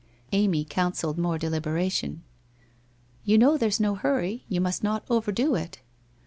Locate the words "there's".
3.55-3.79